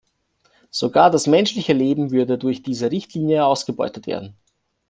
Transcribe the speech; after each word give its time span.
Sogar 0.71 1.11
das 1.11 1.27
menschliche 1.27 1.73
Leben 1.73 2.09
würde 2.09 2.39
durch 2.39 2.63
diese 2.63 2.89
Richtlinie 2.89 3.45
ausgebeutet 3.45 4.07
werden. 4.07 4.35